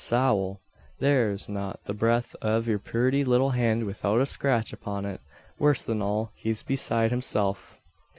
Sowl! 0.03 0.59
thare's 0.99 1.47
not 1.47 1.83
the 1.83 1.93
brenth 1.93 2.35
av 2.41 2.67
yer 2.67 2.79
purty 2.79 3.23
little 3.23 3.51
hand 3.51 3.85
widout 3.85 4.19
a 4.19 4.25
scratch 4.25 4.73
upon 4.73 5.05
it. 5.05 5.21
Worse 5.59 5.85
than 5.85 6.01
all, 6.01 6.31
he's 6.33 6.63
besoide 6.63 7.11
hisself." 7.11 7.77